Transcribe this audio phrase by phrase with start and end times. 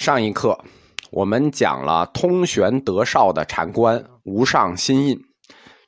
[0.00, 0.58] 上一课
[1.10, 5.20] 我们讲了通玄德绍的禅观无上心印，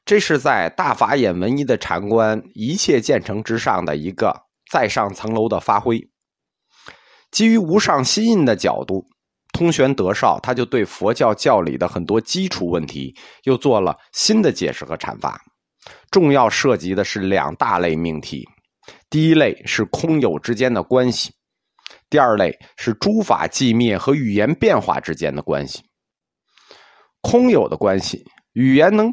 [0.04, 5.98] 这是在大法眼文一的禅观一切建成之上的一个再上层楼的发挥。
[7.30, 9.06] 基于无上心印的角度，
[9.54, 15.40] 通玄德绍他就对佛教教理的很多基础问题又做了新的解释和阐发。
[16.10, 18.46] 重要涉及的是两大类命题，
[19.08, 21.32] 第一类是空有之间的关系。
[22.10, 25.82] 第二类是诸法寂灭和语言变化之间的关系，
[27.20, 29.12] 空有的关系，语言能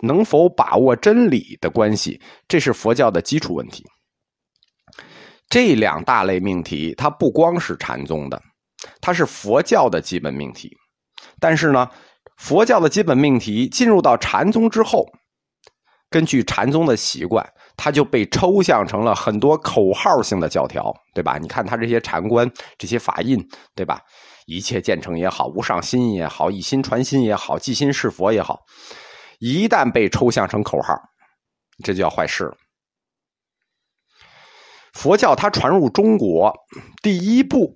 [0.00, 3.84] 能否把握真理的关系，这是佛教的基础问题。
[5.48, 8.42] 这两大类命题，它不光是禅宗的，
[9.00, 10.76] 它是佛教的基本命题。
[11.38, 11.88] 但是呢，
[12.38, 15.06] 佛教的基本命题进入到禅宗之后，
[16.10, 17.44] 根据禅宗的习惯。
[17.76, 21.38] 它就被抽象成了很多口号性的教条，对吧？
[21.38, 23.36] 你看他这些禅观、这些法印，
[23.74, 24.00] 对吧？
[24.46, 28.60] 一切建成也好，无上心也好，以心传心也好，即心是佛也好，
[29.40, 30.94] 一旦被抽象成口号，
[31.82, 32.56] 这就要坏事了。
[34.92, 36.54] 佛教它传入中国
[37.02, 37.74] 第一步，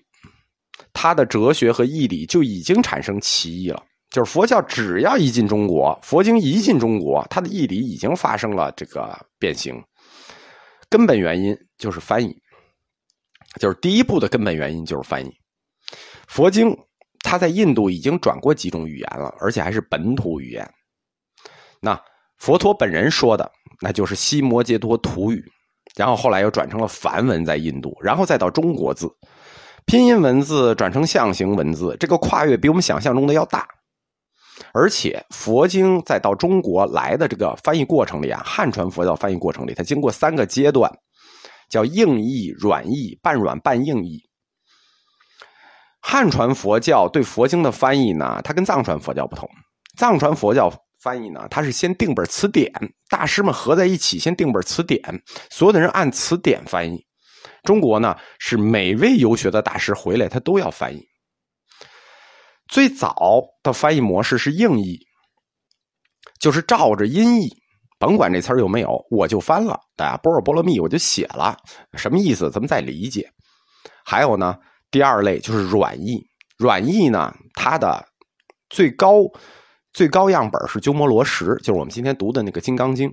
[0.92, 3.82] 它的哲学和义理就已经产生歧义了。
[4.10, 9.82] 就是佛教只要一进中国，佛经一进中国，它的义理已经发生了这个变形。
[10.88, 12.34] 根本原因就是翻译，
[13.60, 15.30] 就是第一步的根本原因就是翻译。
[16.26, 16.74] 佛经
[17.20, 20.66] 它在印度已经转过几种语言了，而且还是本土语言。
[21.80, 22.00] 那
[22.38, 23.50] 佛陀本人说的，
[23.82, 25.44] 那就是西摩揭陀土语，
[25.96, 29.06] 然后后来又转成了梵文在印度，然后再到中国字，
[29.84, 33.68] 拼音文字转成象形文字，这个跨越比我们想象中的要大。
[34.72, 40.90] 而且佛经再到中国来的这个翻译过程里啊，汉传佛教翻译过程里，它经过三个阶段，
[41.68, 44.20] 叫硬译、软译、半软半硬译。
[46.00, 49.48] 汉传佛教对佛经的翻译呢，它跟藏传佛教不同。
[49.96, 52.72] 藏传佛教翻译呢，它是先定本词典，
[53.10, 55.02] 大师们合在一起先定本词典，
[55.50, 57.04] 所有的人按词典翻译。
[57.64, 61.04] 中国呢，是每位游学的大师回来，他都要翻译。
[62.68, 63.14] 最早
[63.62, 64.98] 的翻译模式是硬译，
[66.38, 67.48] 就是照着音译，
[67.98, 69.80] 甭管这词儿有没有，我就翻了。
[69.96, 71.56] 大家波若波罗蜜，我就写了，
[71.94, 72.50] 什么意思？
[72.50, 73.28] 咱们再理解。
[74.04, 74.54] 还有呢，
[74.90, 76.22] 第二类就是软译，
[76.58, 78.06] 软译呢，它的
[78.68, 79.22] 最高
[79.92, 83.08] 最高样本是鸠摩罗什，就是我们今天读的那个《金刚经》。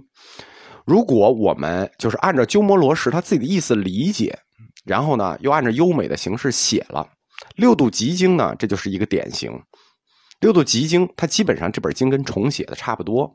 [0.85, 4.38] 如果我们就是按照鸠摩罗什他自己的意思理解，
[4.85, 7.07] 然后呢，又按照优美的形式写了。
[7.56, 9.51] 六度集经呢，这就是一个典型。
[10.40, 13.34] 六度集经，它基本上这本经跟重写的差不多。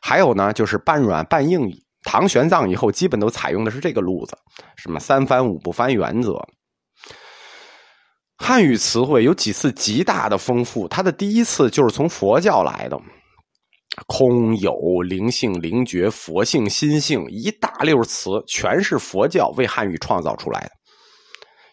[0.00, 1.70] 还有呢，就是半软半硬。
[2.04, 4.38] 唐玄奘以后，基本都采用的是这个路子，
[4.76, 6.40] 什么三翻五不翻原则。
[8.36, 12.98] 汉语词汇有几次极大的丰富，它的第一次就是从佛教来的，
[14.06, 20.70] 空有灵性灵觉佛性心性一大溜词，全是佛教为汉语创造出来的。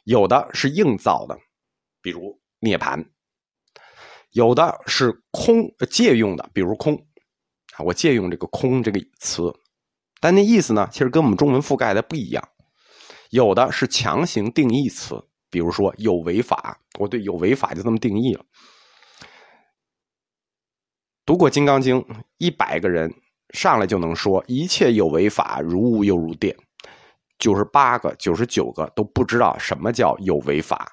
[0.05, 1.38] 有的是硬造的，
[2.01, 3.01] 比如涅盘；
[4.31, 6.95] 有的是空借用的，比如空
[7.75, 9.53] 啊，我借用这个“空”这个词，
[10.21, 12.49] 但那意思呢，其实跟我们中文覆盖的不一样。
[13.31, 18.45] 有的是强行定义词，比如说有违法，我对有违法就这么定义了。
[21.25, 21.99] 读过《金刚经》，
[22.38, 23.11] 一百个人
[23.49, 26.55] 上来就能说一切有为法，如雾又如电。
[27.38, 30.91] 九十八个、九十九个都不知道什么叫有为法，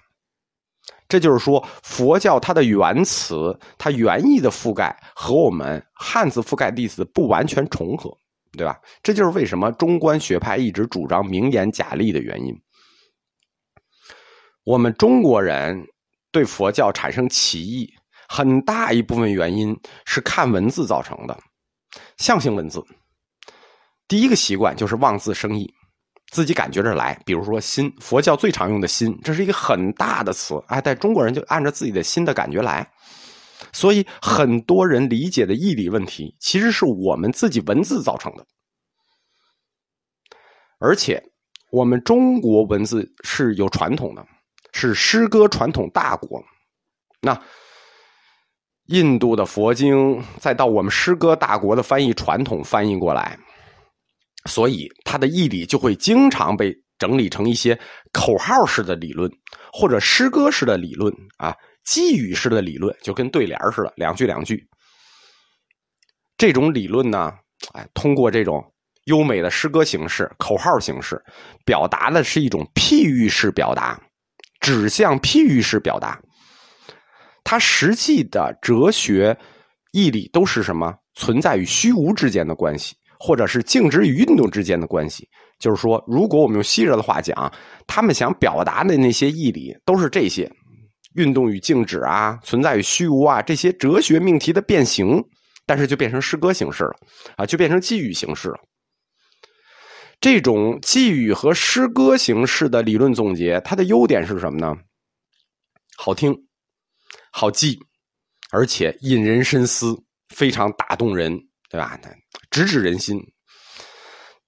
[1.08, 8.10] 这就是说，佛教它的原词、它原意的覆盖和我们汉字覆盖的意思不完全重合，
[8.52, 8.80] 对吧？
[9.02, 12.54] 这就是为什么中观学派一直主张名言假立的原因。
[14.64, 15.86] 我们中国人
[16.30, 17.92] 对佛教产生歧义，
[18.28, 21.38] 很大一部分原因是看文字造成的，
[22.16, 22.82] 象形文字。
[24.08, 25.72] 第一个习惯就是望字生义。
[26.32, 32.90] 自己感觉着来，比如说“心”，佛教最常用的“心”，这是一个很大的词，哎，但中国人就按照自己的心的感觉来，
[33.70, 38.46] 所以很多人理解的义理问题，其实是我们自己文字造成的。
[40.78, 41.22] 而且，
[41.70, 44.26] 我们中国文字是有传统的，
[44.72, 46.42] 是诗歌传统大国。
[47.20, 47.38] 那
[48.86, 53.38] 印度的佛经，再到我们诗歌大国的翻译传统翻译过来。
[54.46, 57.78] 所以，他的义理就会经常被整理成一些
[58.12, 59.30] 口号式的理论，
[59.72, 61.54] 或者诗歌式的理论啊，
[61.84, 64.68] 寄语式的理论，就跟对联似的，两句两句。
[66.36, 67.32] 这种理论呢，
[67.72, 68.60] 哎，通过这种
[69.04, 71.22] 优美的诗歌形式、口号形式，
[71.64, 74.00] 表达的是一种譬喻式表达，
[74.60, 76.20] 指向譬喻式表达。
[77.44, 79.36] 它实际的哲学
[79.92, 80.94] 义理都是什么？
[81.14, 85.28] 存在与虚无之间的关系，或者是静止与运动之间的关系。
[85.60, 87.52] 就是说，如果我们用西热的话讲，
[87.86, 90.50] 他们想表达的那些义理都是这些：
[91.14, 95.22] 运动与静止啊，存在与虚无啊，这些哲学命题的变形，
[95.64, 96.96] 但是就变成诗歌形式了
[97.36, 98.56] 啊，就变成寄语形式了。
[100.20, 104.74] 这种寄语和诗歌形式的理论总结，它的优点是什么呢？
[105.96, 106.34] 好听，
[107.30, 107.78] 好记，
[108.50, 109.96] 而且引人深思，
[110.30, 111.38] 非常打动人，
[111.72, 111.98] 对吧？
[112.50, 113.18] 直指人心。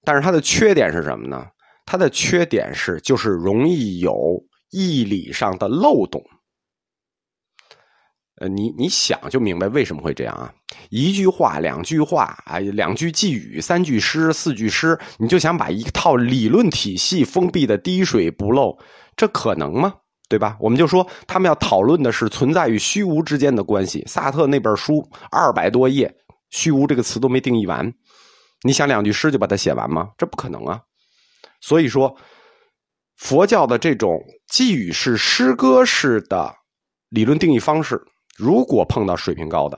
[0.05, 1.47] 但是它的缺点是什么呢？
[1.87, 4.15] 它的缺点是就是容易有
[4.71, 6.23] 义理上的漏洞。
[8.41, 10.53] 呃，你你想就明白为什么会这样啊？
[10.91, 18.77] 一句话、两句话啊，两句寄语、三句诗、四句诗，你就想把一套理论体系封闭的滴水不漏，
[19.17, 19.95] 这可能吗？
[20.29, 20.57] 对吧？
[20.59, 24.03] 我们就说他们要讨论的是存在与虚无之间的关系。
[24.07, 26.13] 萨特那本书二百多页，
[26.55, 27.93] 虚无这个词都没定义完，
[28.63, 30.11] 你想两句诗就把它写完吗？
[30.17, 30.81] 这不可能啊！
[31.61, 32.17] 所以说，
[33.17, 36.55] 佛教的这种寄语式、诗歌式的
[37.09, 38.01] 理论定义方式。
[38.37, 39.77] 如果碰到水平高的，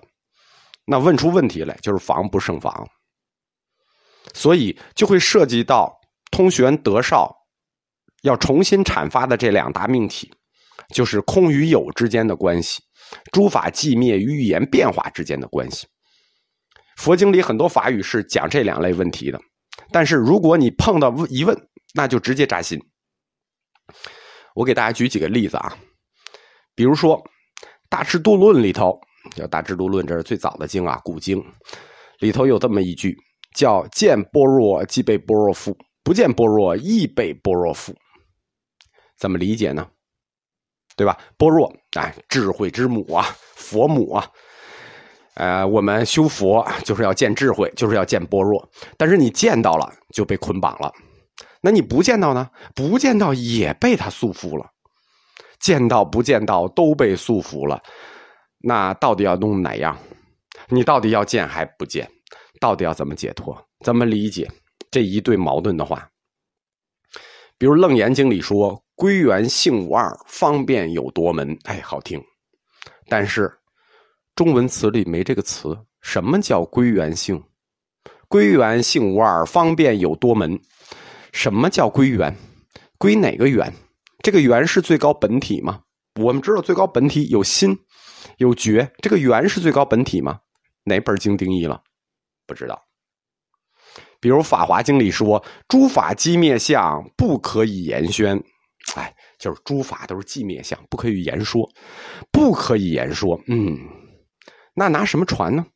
[0.84, 2.87] 那问出问题来就是防不胜防，
[4.34, 5.90] 所以就会涉及到
[6.31, 7.34] 通玄德绍
[8.20, 10.31] 要重新阐发的这两大命题，
[10.93, 12.82] 就是空与有之间的关系，
[13.32, 15.87] 诸法寂灭与语言变化之间的关系。
[16.96, 19.40] 佛经里很多法语是讲这两类问题的，
[19.90, 21.56] 但是如果你碰到疑问，
[21.94, 22.78] 那就直接扎心。
[24.54, 25.76] 我给大家举几个例子啊，
[26.75, 27.22] 比如说。
[27.88, 29.00] 大智度论里头
[29.37, 31.40] 叫大智度论，这是最早的经啊，古经
[32.19, 33.16] 里头有这么一句，
[33.54, 35.72] 叫见般若即被般若覆，
[36.02, 37.94] 不见般若亦被般若覆。
[39.16, 39.88] 怎么理解呢？
[40.96, 41.16] 对吧？
[41.38, 44.28] 般若哎，智慧之母啊，佛母啊。
[45.37, 48.69] 呃，我们修佛就是要见智慧，就是要见般若。
[48.97, 50.93] 但是你见到了就被捆绑了，
[51.61, 52.50] 那你不见到呢？
[52.75, 54.67] 不见到也被他束缚了。
[55.59, 57.83] 见到不见到都被束缚了，
[58.59, 59.97] 那到底要弄哪样？
[60.69, 62.09] 你到底要见还不见？
[62.61, 63.56] 到底要怎么解脱？
[63.85, 64.50] 怎么理解
[64.91, 66.09] 这一对矛盾的话？
[67.59, 72.23] 比如《楞严经》里说“归元性无二，方便有多门”，哎，好听。
[73.09, 73.50] 但是
[74.37, 75.77] 中文词里没这个词。
[76.03, 77.43] 什么叫归元性？
[78.29, 80.61] 归元性无二，方便有多门。
[81.33, 82.37] 什么叫归元？
[82.99, 83.73] 归哪个元？
[84.23, 85.81] 这个元是最高本体吗？
[86.21, 87.77] 我们知道最高本体有心，
[88.37, 88.88] 有觉。
[89.03, 90.38] 这个元是最高本体吗？
[90.85, 91.83] 哪本经定义了？
[92.47, 92.81] 不知道。
[94.21, 98.41] 比如《法华经》里说：“诸法寂灭相，不可以言宣。”
[98.97, 101.69] 哎，就是诸法都是寂灭相，不可以言说，
[102.31, 103.41] 不可以言说。
[103.47, 103.77] 嗯，
[104.78, 105.67] 那拿什么传呢？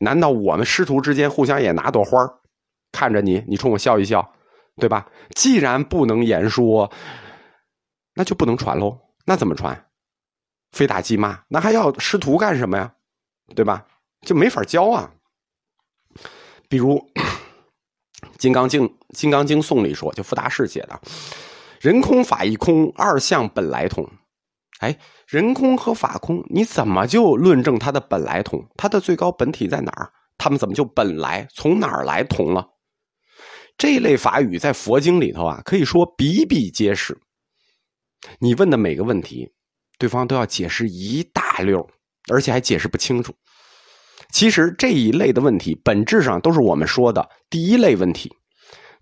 [0.00, 2.40] 难道我们师徒之间互相也拿朵花
[2.90, 4.34] 看着你，你冲我笑一笑？
[4.76, 5.08] 对吧？
[5.34, 6.90] 既然不能言说，
[8.14, 8.98] 那就不能传喽。
[9.24, 9.86] 那怎么传？
[10.72, 12.94] 非打即骂，那还要师徒干什么呀？
[13.54, 13.86] 对吧？
[14.26, 15.12] 就没法教啊。
[16.68, 16.98] 比如
[18.38, 21.00] 《金刚经》《金刚经颂》里说，就傅大士写的
[21.80, 24.08] “人空法亦空，二相本来同”。
[24.80, 28.66] 哎，人空和法空，你怎么就论证它的本来同？
[28.76, 30.10] 它的最高本体在哪儿？
[30.38, 32.66] 他们怎么就本来从哪儿来同了？
[33.76, 37.18] 这类法语在佛经里头啊，可以说比比皆是。
[38.38, 39.50] 你问的每个问题，
[39.98, 41.86] 对方都要解释一大溜，
[42.30, 43.34] 而且还解释不清楚。
[44.32, 48.30] 其实这一类的问题，本质上都是我们说的第一类问题，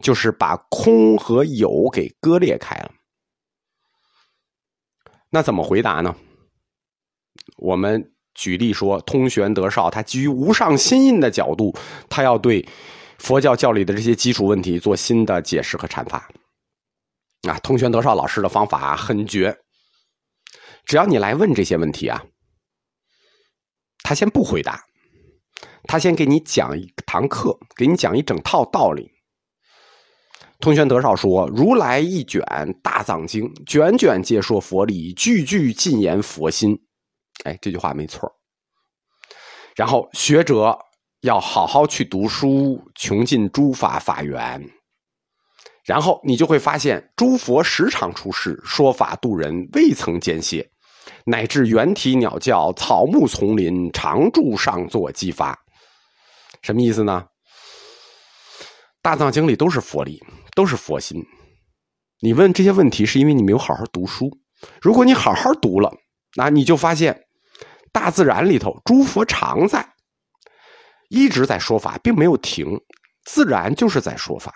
[0.00, 2.90] 就是把空和有给割裂开了。
[5.30, 6.14] 那怎么回答呢？
[7.56, 11.76] 我们举例说，通玄德绍他基于无上心印的角度，
[12.08, 12.66] 他要对。
[13.18, 16.18] 佛教教理的这些基础问题做新的解释和阐发，
[17.48, 19.58] 啊，通玄德绍老师的方法很绝。
[20.84, 22.24] 只要你来问这些问题啊，
[24.04, 24.84] 他先不回答，
[25.82, 29.10] 他先给你讲一堂课，给你讲一整套道理。
[30.60, 32.42] 通玄德绍说：“如来一卷
[32.82, 36.78] 大藏经，卷卷皆说佛理，句句尽言佛心。”
[37.44, 38.30] 哎，这句话没错。
[39.76, 40.78] 然后学者。
[41.22, 44.64] 要好好去读书，穷尽诸法法源，
[45.84, 50.70] 然后你就会发现，诸佛时常出世，说法度人，未曾间歇，
[51.26, 55.58] 乃至猿啼鸟叫、草木丛林，常住上座激发。
[56.62, 57.26] 什么意思呢？
[59.02, 60.22] 大藏经里都是佛理，
[60.58, 61.24] 都是佛心。
[62.18, 64.28] 你问这些问题，是因为你没有好好读书。
[64.82, 65.88] 如果你好好读了，
[66.34, 67.16] 那你就发现，
[67.92, 69.88] 大自然里头诸佛常在，
[71.10, 72.76] 一直在说法，并没有停。
[73.24, 74.52] 自然就是在说法，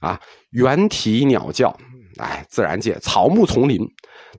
[0.00, 0.20] 啊，
[0.50, 1.74] 猿啼鸟叫，
[2.18, 3.80] 哎，自然界草木丛林，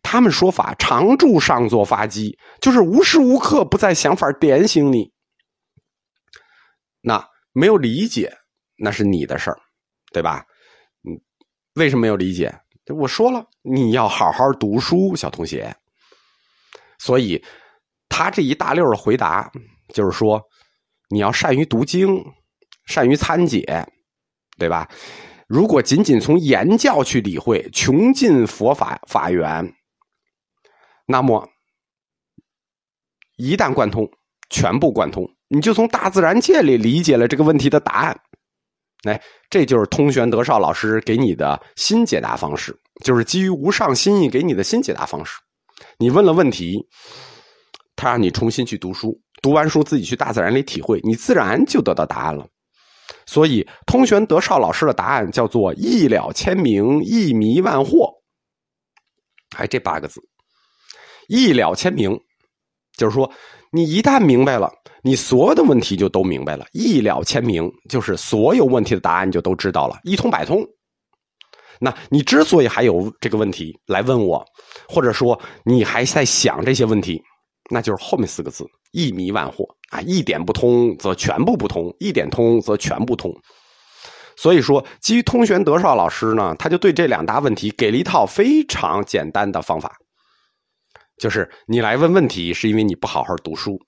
[0.03, 5.11] 他们说法常住上座发机，就是无时无刻不在想法点醒你。
[7.01, 8.31] 那没有理解，
[8.77, 9.57] 那是你的事儿，
[10.13, 10.45] 对吧？
[11.77, 12.53] 为什么没有理解？
[12.93, 15.75] 我说了，你要好好读书，小同学。
[16.99, 17.43] 所以，
[18.09, 19.51] 他这一大溜的回答
[19.93, 20.41] 就是说，
[21.09, 22.23] 你要善于读经。
[22.87, 23.85] 善于参解，
[24.57, 24.89] 对吧？
[25.45, 29.73] 如果仅仅从言教去理会，穷尽佛法法源，
[31.05, 31.49] 那么
[33.35, 34.09] 一旦贯通，
[34.49, 38.17] 全部贯通，你就从大自然界里理解了这个问题的答案。
[39.03, 45.37] 哎，这就是通玄德绍老师给你的新解答方式，就是基于无上心意给你的新解答方式。
[45.97, 46.83] 你问了问题，
[47.95, 52.47] 他让你重新去读书，读完书自己去大自然里体会，你自然就得到答案了。
[53.25, 58.11] 所以，通玄德绍老师的答案叫做“一了千明，一迷万惑”。
[59.55, 60.19] 哎，这八个字
[61.27, 62.19] ，“一了千明”，
[62.97, 63.31] 就是说，
[63.77, 64.71] 你一旦明白了，
[65.03, 66.65] 你所有的问题就都明白了。
[66.73, 70.65] “一了千明”就是所有问题的答案就都知道了，一通百通。
[71.79, 74.43] 那你之所以还有这个问题来问我，
[74.89, 77.21] 或者说你还在想这些问题，
[77.69, 78.65] 那就是后面四个字。
[78.93, 80.01] 一迷万惑啊！
[80.01, 83.31] 一点不通则全部不通，一点通则全部通。
[84.35, 89.95] 所以说，基于通玄德绍老师呢，他就对这两大问题给了一套非常简单的方法，
[91.17, 93.79] 就是你来问问题，是因为你不好好读书。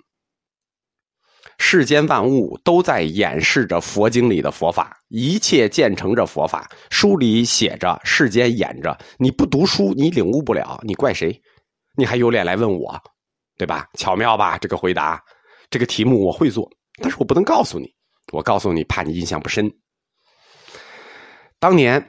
[1.57, 6.71] 世间万物都在演示着佛经里的佛法，一切建成着佛法。
[6.89, 11.41] 书里写着，世间演着，你不读书，你领悟不了，你怪谁？
[11.97, 12.97] 你还有脸来问我？
[13.57, 13.89] 对吧？
[13.95, 14.57] 巧妙吧？
[14.57, 15.21] 这个回答，
[15.69, 16.69] 这个题目我会做，
[17.01, 17.93] 但是我不能告诉你。
[18.31, 19.69] 我告诉你，怕你印象不深。
[21.59, 22.07] 当年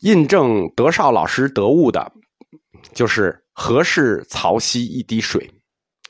[0.00, 2.12] 印证德绍老师得悟的，
[2.94, 5.50] 就是“何事曹溪一滴水”，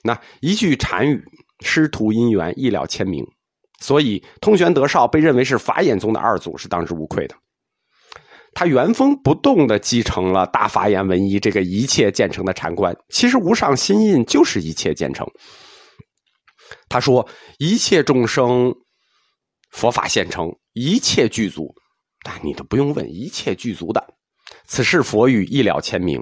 [0.03, 1.25] 那一句禅语，
[1.61, 3.25] 师徒因缘一了千明。
[3.81, 7.35] 所以，通玄德绍被认为是法眼宗的二祖，是当之无愧的。
[8.53, 12.95] 他原封不动的继承了大法眼文一这个一切建成的禅观。
[13.09, 15.27] 其实无上心印就是一切建成。
[16.89, 17.27] 他说
[17.59, 18.75] ：“一切众生，
[19.71, 21.75] 佛法现成，一切具足。
[22.23, 24.15] 但你都不用问，一切具足的。
[24.67, 26.21] 此事佛语一了千明。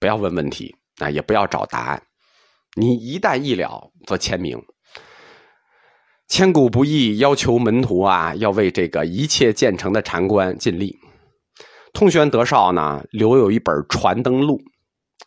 [0.00, 2.02] 不要问问题啊，也不要找答案。
[2.74, 4.58] 你一旦一了，则签名。
[6.26, 10.96] 千古不易，要求门徒啊，要为这个一切建成的禅观尽力。”
[11.92, 14.56] 通玄德绍呢，留有一本《传灯录》，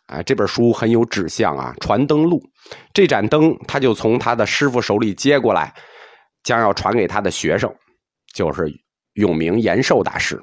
[0.06, 2.40] 啊，这本书很有指向啊，《传灯录》
[2.94, 5.74] 这盏灯，他就从他的师傅手里接过来，
[6.42, 7.70] 将要传给他的学生，
[8.34, 8.64] 就是
[9.12, 10.42] 永明延寿大师。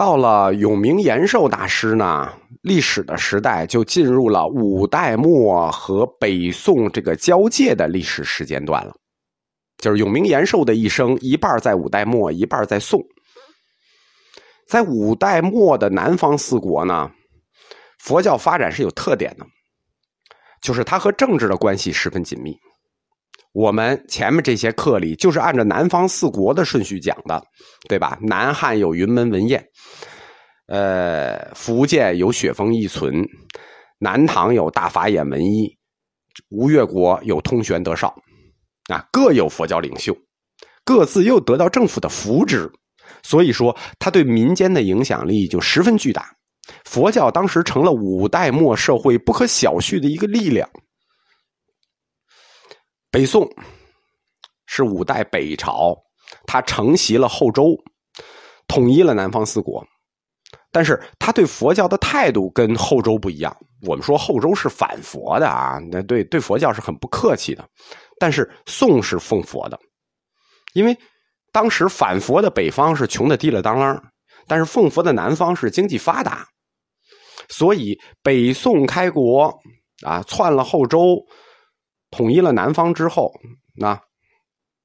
[0.00, 8.94] 到了永明延寿大师呢，历史的时代就进入了五代末和北宋这个交界的历史时间段了，
[9.76, 12.98] 就是永明延寿的一生，一半在五代末，一半在宋。
[14.66, 17.10] 在五代末的南方四国呢，
[17.98, 19.44] 佛教发展是有特点的，
[20.62, 22.56] 就是它和政治的关系十分紧密。
[23.52, 27.42] 我们前面这些课里就是按照南方四国的顺序讲的，
[27.88, 28.16] 对吧？
[28.22, 29.64] 南汉有云门文彦，
[30.66, 33.26] 呃，福建有雪峰一存，
[33.98, 35.76] 南唐有大法眼文一，
[36.50, 38.14] 吴越国有通玄德绍，
[38.88, 40.16] 啊，各有佛教领袖，
[40.84, 42.70] 各自又得到政府的扶植。
[43.22, 46.30] 所以说，他对民间的影响力就十分巨大。
[46.84, 50.70] 佛教当时成了五代末社会不可小觑的一个力量。
[53.10, 53.48] 北宋
[54.66, 55.96] 是五代北朝，
[56.46, 57.76] 他承袭了后周，
[58.68, 59.84] 统一了南方四国。
[60.72, 63.56] 但是他对佛教的态度跟后周不一样。
[63.86, 67.68] 我们说后周是反佛的啊，那对对佛教是很不客气的。
[68.18, 69.78] 但是宋是奉佛的，
[70.74, 70.96] 因为。
[71.52, 74.00] 当时反佛的北方是穷的滴了当啷，
[74.46, 76.46] 但是奉佛的南方是经济发达，
[77.48, 79.52] 所以北宋开国
[80.06, 81.16] 啊，篡了后周，
[82.10, 83.32] 统一了南方之后，
[83.76, 84.00] 那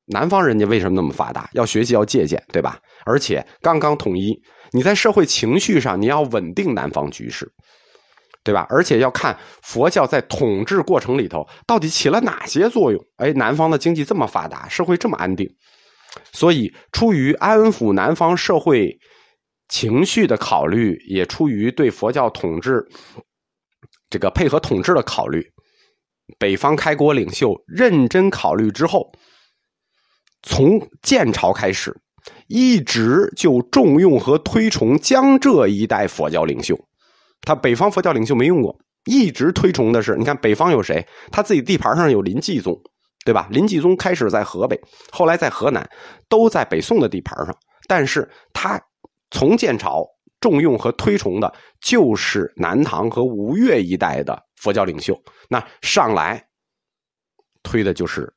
[0.05, 1.49] 南方人家为什么那么发达？
[1.53, 2.79] 要学习，要借鉴，对吧？
[3.05, 4.39] 而且刚刚统一，
[4.71, 7.51] 你在社会情绪上你要稳定南方局势，
[8.43, 8.67] 对吧？
[8.69, 13.03] 而且要看佛教在统治过程里头到底起了哪些作用。
[13.17, 15.49] 哎，南方的经济这么发达，社会这么安定。
[16.31, 18.95] 所以，出于安抚南方社会
[19.67, 22.85] 情绪的考虑，也出于对佛教统治
[24.09, 25.43] 这个配合统治的考虑。
[26.39, 29.11] 北方开国领袖认真考虑之后，
[30.43, 31.95] 从建朝开始，
[32.47, 36.77] 一直就重用和推崇江浙一带佛教领袖。
[37.41, 41.05] 他北方佛教领袖没用过，一直推崇的是，你看北方有谁？
[41.31, 42.75] 他自己地盘上有林济宗，
[43.23, 43.47] 对吧？
[43.51, 44.79] 林济宗开始在河北，
[45.11, 45.87] 后来在河南，
[46.27, 47.55] 都在北宋的地盘上。
[47.87, 48.81] 但是他
[49.29, 50.03] 从建朝
[50.39, 55.19] 重用和推崇的就是南唐和吴越一带的佛教领袖。
[55.49, 56.47] 那上来
[57.63, 58.33] 推的就是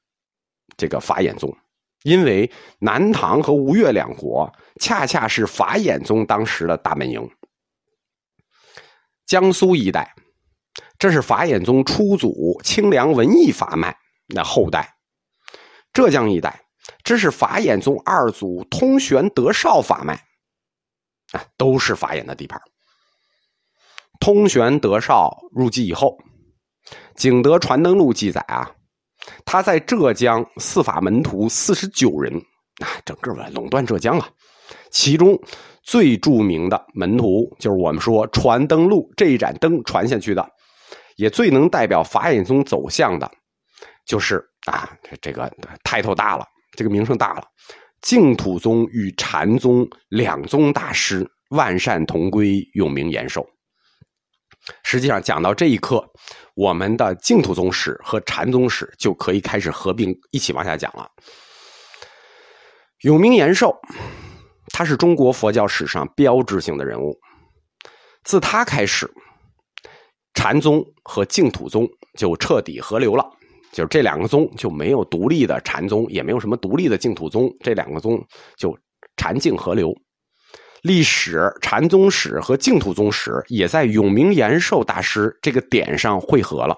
[0.77, 1.57] 这个法眼宗，
[2.03, 7.29] 因为南唐和吴越两国恰恰是法眼宗当时的大本营。
[9.27, 10.15] 江苏一带，
[10.99, 13.95] 这是法眼宗初祖清凉文艺法脉
[14.27, 14.83] 那后代；
[15.93, 16.65] 浙江一带，
[17.03, 20.15] 这是法眼宗二祖通玄德绍法脉，
[21.33, 22.59] 啊，都是法眼的地盘。
[24.21, 26.17] 通玄德绍入籍以后，
[27.15, 28.71] 《景德传灯录》记载啊，
[29.45, 32.35] 他在浙江四法门徒四十九人，
[32.83, 34.29] 啊，整个垄断浙江啊，
[34.91, 35.39] 其中。
[35.81, 40.47] 最著名的门徒就是我们说传灯录这一盏灯传下去的，
[41.17, 43.31] 也最能代表法眼宗走向的，
[44.05, 44.87] 就是啊，
[45.23, 45.51] 这个
[45.83, 46.45] 抬头大了，
[46.77, 47.45] 这个名声大了。
[48.03, 53.43] 净土宗与禅宗两宗大师万善同归，永明延寿。
[54.83, 56.05] 实际上讲到这一刻，
[56.55, 61.09] 我们的净土宗史和禅宗史就可以开始合并一起往下讲了。
[63.03, 63.75] 永明延寿。
[64.71, 67.19] 他是中国佛教史上标志性的人物，
[68.23, 69.11] 自他开始，
[70.35, 73.25] 禅宗和净土宗就彻底合流了，
[73.73, 78.23] 就是这两个宗就没有独立的禅宗，也没有什么独立的净土宗，这两个宗
[78.57, 78.79] 就
[79.17, 79.93] 禅净合流。
[80.83, 86.77] 历史禅宗史和净土宗史也在永明延寿大师这个点上汇合了。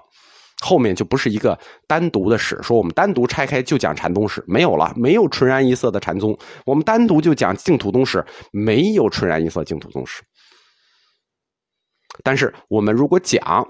[0.62, 6.38] 后面就不是一个单独的史，说我们单独拆开就讲禅宗史，没有了，没有纯然一色的禅宗。
[6.66, 8.22] 我们单独就讲净土宗史，
[8.52, 10.22] 没有纯然一色净土宗史。
[12.22, 13.66] 但是我们如果讲，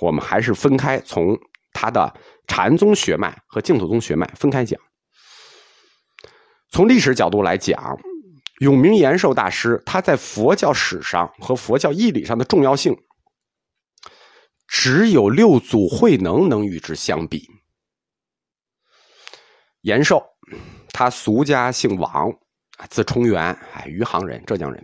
[0.00, 1.34] 我们还是分开从
[1.72, 2.12] 他的
[2.46, 4.78] 禅宗血脉和净土宗血脉分开讲。
[6.70, 7.98] 从历史角度来讲，
[8.58, 12.96] 永明延寿大师他在佛教史上和佛教义理上的重要性。
[14.66, 17.46] 只有六祖慧能能与之相比。
[19.82, 20.24] 延寿，
[20.88, 22.32] 他俗家姓王，
[22.88, 24.82] 字冲元，哎，余杭人，浙江人，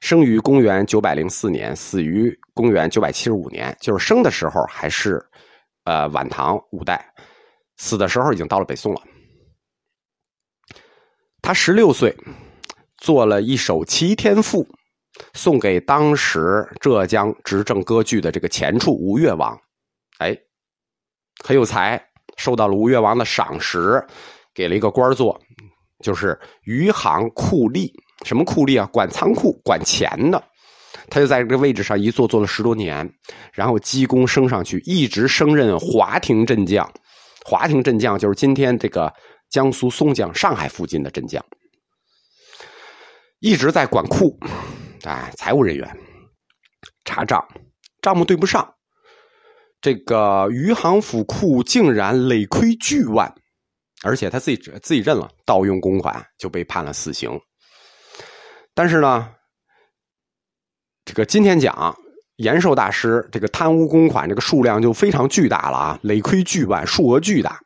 [0.00, 5.24] 生于公元九百零四年，死于公元九百七十五年，就是生的时候还是
[5.84, 7.14] 呃晚唐五代，
[7.76, 9.02] 死的时候已经到了北宋了。
[11.42, 12.16] 他十六岁，
[12.98, 14.64] 做了一首《齐天赋》。
[15.34, 19.58] 送给当时浙江执政割据的这个前处吴越王，
[20.18, 20.36] 哎，
[21.42, 22.00] 很有才，
[22.36, 24.00] 受到了吴越王的赏识，
[24.54, 25.40] 给了一个官做，
[26.04, 27.90] 就是余杭库吏。
[28.24, 28.88] 什么库吏啊？
[28.92, 30.40] 管仓库、管钱的。
[31.10, 33.08] 他就在这个位置上一坐坐了十多年，
[33.52, 36.88] 然后积功升上去，一直升任华亭镇将。
[37.44, 39.12] 华亭镇将就是今天这个
[39.50, 41.44] 江苏松江、上海附近的镇将，
[43.40, 44.38] 一直在管库。
[45.04, 45.98] 哎，财务人员
[47.04, 47.46] 查账，
[48.02, 48.74] 账目对不上，
[49.80, 53.32] 这个余杭府库竟然累亏巨万，
[54.02, 57.30] 而且他自己自己认了盗用公款，就被判了死刑。
[58.74, 59.30] 但是呢，
[61.04, 61.96] 这个今天讲
[62.36, 67.58] 延寿大师这个贪污公款这个数量就非常巨大了啊，累亏巨万，数额巨大。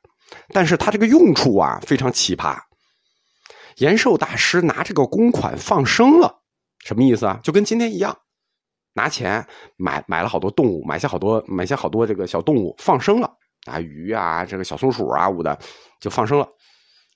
[0.49, 2.59] 但是他这个用处啊非常奇葩，
[3.77, 6.43] 延寿大师拿这个公款放生了。
[6.85, 7.39] 什么意思啊？
[7.43, 8.17] 就跟今天一样，
[8.95, 13.33] 拿钱买买了好多动物，买下好多买下好多这个小动物放生了
[13.67, 15.57] 啊，鱼啊，这个小松鼠啊，五的
[16.01, 16.49] 就放生了。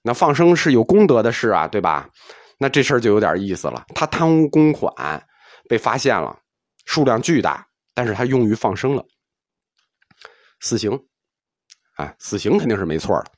[0.02, 2.08] 那放生是有功德的事啊，对吧？
[2.58, 3.84] 那这事儿就有点意思了。
[3.94, 5.26] 他贪污公款
[5.68, 6.38] 被发现了，
[6.84, 9.04] 数量巨大，但是他用于放生了，
[10.60, 10.98] 死刑
[11.96, 13.32] 啊，死刑肯定是没错的。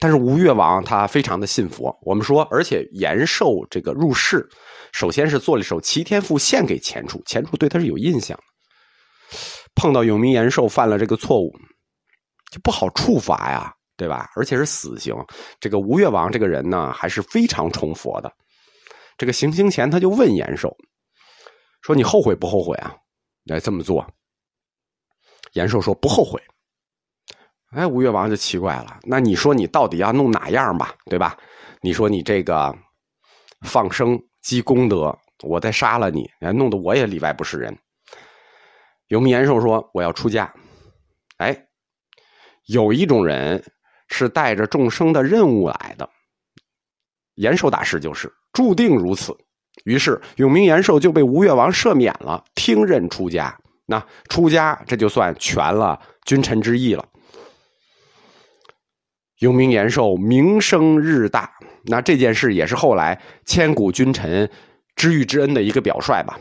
[0.00, 4.48] 但是吴越王他非常的信佛，我们说，而且延寿这个入世，
[4.92, 8.38] 首先是做了一首《齐天赋》献给钱楚，钱楚对他是有印象。
[9.74, 11.52] 碰到永明延寿犯了这个错误，
[12.50, 14.30] 就不好处罚呀，对吧？
[14.36, 15.14] 而且是死刑。
[15.58, 18.32] 这个吴越王这个人呢，还是非常崇佛的。
[19.18, 20.76] 这个行刑前他就问延寿，
[21.82, 22.94] 说：“你后悔不后悔啊？
[23.44, 24.04] 来这么做？”
[25.54, 26.40] 延寿说：“不后悔。”
[27.74, 28.98] 哎，吴越王就奇怪了。
[29.02, 31.36] 那你说你到底要弄哪样吧，对吧？
[31.80, 32.74] 你说你这个
[33.62, 37.76] 放生积功德，我再杀了你，弄得我也里外不是人。
[39.08, 40.50] 永明延寿说：“我要出家。”
[41.38, 41.66] 哎，
[42.66, 43.62] 有一种人
[44.08, 46.08] 是带着众生的任务来的，
[47.34, 49.36] 延寿大师就是注定如此。
[49.84, 53.54] 于是永明延寿就被吴越王赦免了，听任出家。
[53.84, 57.04] 那出家这就算全了君臣之义了。
[59.40, 61.50] 永明延寿名声日大，
[61.84, 64.48] 那这件事也是后来千古君臣
[64.96, 66.38] 知遇之恩的一个表率吧。